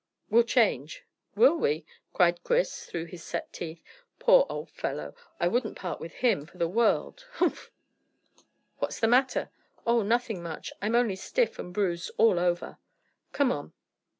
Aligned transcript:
We'll 0.31 0.41
change." 0.41 1.03
"Will 1.35 1.55
we?" 1.59 1.85
cried 2.11 2.43
Chris, 2.43 2.85
through 2.85 3.05
his 3.05 3.21
set 3.21 3.53
teeth. 3.53 3.83
"Poor 4.17 4.47
old 4.49 4.71
fellow, 4.71 5.13
I 5.39 5.47
wouldn't 5.47 5.77
part 5.77 5.99
with 5.99 6.11
him 6.11 6.47
for 6.47 6.57
the 6.57 6.67
world. 6.67 7.27
Hff!" 7.35 7.69
"What's 8.79 8.99
the 8.99 9.07
matter?" 9.07 9.51
"Oh, 9.85 10.01
nothing 10.01 10.41
much. 10.41 10.73
I'm 10.81 10.95
only 10.95 11.15
stiff 11.17 11.59
and 11.59 11.71
bruised 11.71 12.09
all 12.17 12.39
over. 12.39 12.79
Come 13.31 13.51
on." 13.51 13.73